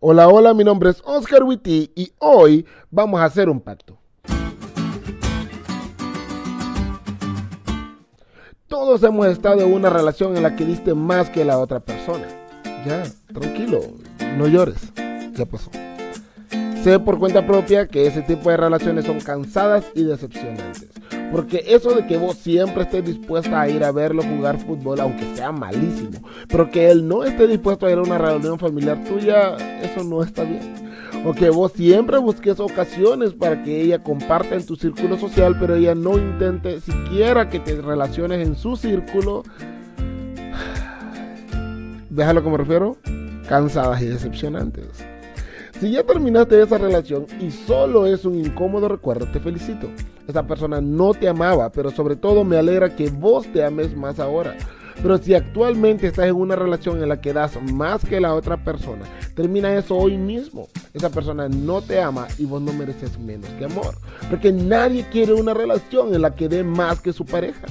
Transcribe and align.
Hola, 0.00 0.28
hola, 0.28 0.54
mi 0.54 0.62
nombre 0.62 0.90
es 0.90 1.02
Oscar 1.04 1.42
Witty 1.42 1.90
y 1.96 2.12
hoy 2.18 2.64
vamos 2.88 3.20
a 3.20 3.24
hacer 3.24 3.48
un 3.48 3.60
pacto. 3.60 3.98
Todos 8.68 9.02
hemos 9.02 9.26
estado 9.26 9.60
en 9.60 9.72
una 9.72 9.90
relación 9.90 10.36
en 10.36 10.44
la 10.44 10.54
que 10.54 10.64
diste 10.64 10.94
más 10.94 11.30
que 11.30 11.44
la 11.44 11.58
otra 11.58 11.80
persona. 11.80 12.28
Ya, 12.86 13.02
tranquilo, 13.34 13.80
no 14.36 14.46
llores. 14.46 14.92
Ya 15.32 15.44
pasó. 15.46 15.68
Sé 16.84 17.00
por 17.00 17.18
cuenta 17.18 17.44
propia 17.44 17.88
que 17.88 18.06
ese 18.06 18.22
tipo 18.22 18.50
de 18.50 18.56
relaciones 18.56 19.04
son 19.04 19.18
cansadas 19.18 19.84
y 19.96 20.04
decepcionantes. 20.04 20.90
Porque 21.30 21.62
eso 21.66 21.94
de 21.94 22.06
que 22.06 22.16
vos 22.16 22.36
siempre 22.36 22.84
estés 22.84 23.04
dispuesta 23.04 23.60
a 23.60 23.68
ir 23.68 23.84
a 23.84 23.92
verlo 23.92 24.22
jugar 24.22 24.58
fútbol, 24.58 25.00
aunque 25.00 25.24
sea 25.34 25.52
malísimo, 25.52 26.22
pero 26.48 26.70
que 26.70 26.90
él 26.90 27.06
no 27.06 27.24
esté 27.24 27.46
dispuesto 27.46 27.86
a 27.86 27.92
ir 27.92 27.98
a 27.98 28.02
una 28.02 28.16
reunión 28.16 28.58
familiar 28.58 29.04
tuya, 29.04 29.56
eso 29.82 30.02
no 30.04 30.22
está 30.22 30.44
bien. 30.44 30.88
O 31.24 31.34
que 31.34 31.50
vos 31.50 31.72
siempre 31.72 32.18
busques 32.18 32.60
ocasiones 32.60 33.34
para 33.34 33.62
que 33.62 33.82
ella 33.82 34.02
comparta 34.02 34.54
en 34.54 34.64
tu 34.64 34.76
círculo 34.76 35.18
social, 35.18 35.56
pero 35.58 35.74
ella 35.74 35.94
no 35.94 36.16
intente 36.16 36.80
siquiera 36.80 37.50
que 37.50 37.60
te 37.60 37.80
relaciones 37.80 38.46
en 38.46 38.56
su 38.56 38.76
círculo. 38.76 39.42
Déjalo 42.10 42.42
como 42.42 42.56
me 42.56 42.64
refiero. 42.64 42.96
Cansadas 43.48 44.02
y 44.02 44.06
decepcionantes. 44.06 44.88
Si 45.80 45.92
ya 45.92 46.02
terminaste 46.02 46.60
esa 46.60 46.76
relación 46.76 47.26
y 47.40 47.52
solo 47.52 48.06
es 48.06 48.24
un 48.24 48.34
incómodo 48.34 48.88
recuerdo, 48.88 49.26
te 49.26 49.38
felicito. 49.38 49.88
Esa 50.26 50.44
persona 50.44 50.80
no 50.80 51.14
te 51.14 51.28
amaba, 51.28 51.70
pero 51.70 51.92
sobre 51.92 52.16
todo 52.16 52.42
me 52.42 52.56
alegra 52.56 52.96
que 52.96 53.10
vos 53.10 53.46
te 53.52 53.64
ames 53.64 53.96
más 53.96 54.18
ahora. 54.18 54.56
Pero 55.00 55.18
si 55.18 55.34
actualmente 55.34 56.08
estás 56.08 56.26
en 56.26 56.34
una 56.34 56.56
relación 56.56 57.00
en 57.00 57.08
la 57.08 57.20
que 57.20 57.32
das 57.32 57.56
más 57.62 58.04
que 58.04 58.20
la 58.20 58.34
otra 58.34 58.56
persona, 58.64 59.04
termina 59.36 59.72
eso 59.76 59.96
hoy 59.96 60.18
mismo. 60.18 60.66
Esa 60.94 61.10
persona 61.10 61.48
no 61.48 61.80
te 61.80 62.00
ama 62.00 62.26
y 62.38 62.44
vos 62.44 62.60
no 62.60 62.72
mereces 62.72 63.16
menos 63.16 63.48
que 63.50 63.66
amor. 63.66 63.94
Porque 64.28 64.50
nadie 64.50 65.06
quiere 65.12 65.34
una 65.34 65.54
relación 65.54 66.12
en 66.12 66.22
la 66.22 66.34
que 66.34 66.48
dé 66.48 66.64
más 66.64 67.00
que 67.00 67.12
su 67.12 67.24
pareja. 67.24 67.66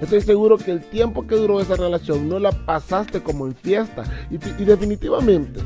Estoy 0.00 0.22
seguro 0.22 0.58
que 0.58 0.72
el 0.72 0.80
tiempo 0.80 1.24
que 1.24 1.36
duró 1.36 1.60
esa 1.60 1.76
relación 1.76 2.28
no 2.28 2.40
la 2.40 2.50
pasaste 2.50 3.22
como 3.22 3.46
en 3.46 3.54
fiesta 3.54 4.02
y, 4.28 4.38
definitivamente 4.64 5.60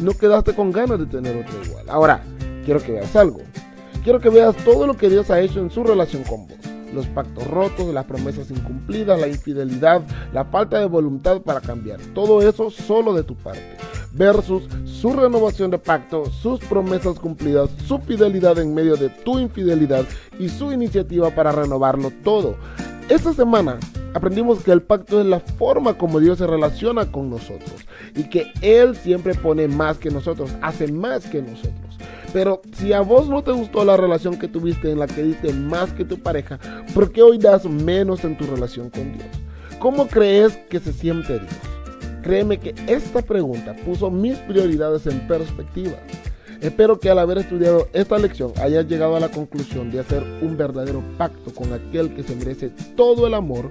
no 0.00 0.12
quedaste 0.12 0.54
con 0.54 0.72
ganas 0.72 0.98
de 0.98 1.06
tener 1.06 1.36
otro 1.36 1.64
igual. 1.64 1.88
Ahora, 1.88 2.22
quiero 2.64 2.80
que 2.80 2.92
veas 2.92 3.14
algo. 3.16 3.40
Quiero 4.04 4.20
que 4.20 4.28
veas 4.28 4.56
todo 4.64 4.86
lo 4.86 4.96
que 4.96 5.10
Dios 5.10 5.30
ha 5.30 5.40
hecho 5.40 5.60
en 5.60 5.70
su 5.70 5.82
relación 5.82 6.22
con 6.24 6.46
vos. 6.46 6.58
Los 6.94 7.06
pactos 7.08 7.46
rotos, 7.46 7.92
las 7.92 8.06
promesas 8.06 8.50
incumplidas, 8.50 9.20
la 9.20 9.28
infidelidad, 9.28 10.02
la 10.32 10.44
falta 10.44 10.78
de 10.78 10.86
voluntad 10.86 11.42
para 11.42 11.60
cambiar. 11.60 12.00
Todo 12.14 12.40
eso 12.40 12.70
solo 12.70 13.12
de 13.12 13.24
tu 13.24 13.34
parte. 13.34 13.76
Versus 14.12 14.66
su 14.84 15.12
renovación 15.12 15.70
de 15.70 15.78
pacto, 15.78 16.24
sus 16.26 16.60
promesas 16.60 17.18
cumplidas, 17.18 17.68
su 17.86 17.98
fidelidad 17.98 18.58
en 18.58 18.74
medio 18.74 18.96
de 18.96 19.10
tu 19.10 19.38
infidelidad 19.38 20.04
y 20.38 20.48
su 20.48 20.72
iniciativa 20.72 21.30
para 21.30 21.52
renovarlo 21.52 22.10
todo. 22.24 22.56
Esta 23.10 23.34
semana 23.34 23.78
aprendimos 24.18 24.64
que 24.64 24.72
el 24.72 24.82
pacto 24.82 25.20
es 25.20 25.26
la 25.26 25.38
forma 25.38 25.94
como 25.94 26.18
Dios 26.18 26.38
se 26.38 26.46
relaciona 26.46 27.10
con 27.10 27.30
nosotros 27.30 27.86
y 28.16 28.24
que 28.24 28.50
Él 28.60 28.96
siempre 28.96 29.34
pone 29.34 29.68
más 29.68 29.98
que 29.98 30.10
nosotros, 30.10 30.50
hace 30.60 30.90
más 30.90 31.26
que 31.26 31.40
nosotros. 31.40 31.98
Pero 32.32 32.60
si 32.72 32.92
a 32.92 33.00
vos 33.00 33.28
no 33.28 33.42
te 33.42 33.52
gustó 33.52 33.84
la 33.84 33.96
relación 33.96 34.36
que 34.38 34.48
tuviste 34.48 34.90
en 34.90 34.98
la 34.98 35.06
que 35.06 35.22
diste 35.22 35.52
más 35.52 35.92
que 35.92 36.04
tu 36.04 36.18
pareja, 36.18 36.58
¿por 36.94 37.12
qué 37.12 37.22
hoy 37.22 37.38
das 37.38 37.64
menos 37.64 38.24
en 38.24 38.36
tu 38.36 38.44
relación 38.44 38.90
con 38.90 39.12
Dios? 39.12 39.28
¿Cómo 39.78 40.08
crees 40.08 40.56
que 40.68 40.80
se 40.80 40.92
siente 40.92 41.38
Dios? 41.38 41.52
Créeme 42.22 42.58
que 42.58 42.74
esta 42.88 43.22
pregunta 43.22 43.74
puso 43.86 44.10
mis 44.10 44.36
prioridades 44.38 45.06
en 45.06 45.26
perspectiva. 45.28 45.96
Espero 46.60 46.98
que 46.98 47.08
al 47.08 47.20
haber 47.20 47.38
estudiado 47.38 47.86
esta 47.92 48.18
lección 48.18 48.52
hayas 48.60 48.86
llegado 48.86 49.14
a 49.14 49.20
la 49.20 49.30
conclusión 49.30 49.92
de 49.92 50.00
hacer 50.00 50.24
un 50.42 50.56
verdadero 50.56 51.04
pacto 51.16 51.54
con 51.54 51.72
aquel 51.72 52.14
que 52.14 52.24
se 52.24 52.34
merece 52.34 52.72
todo 52.96 53.28
el 53.28 53.34
amor 53.34 53.70